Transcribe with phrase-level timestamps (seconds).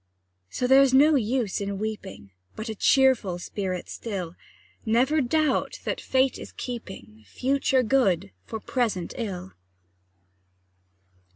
[0.49, 4.33] So there's no use in weeping, Bear a cheerful spirit still;
[4.83, 9.53] Never doubt that Fate is keeping Future good for present ill!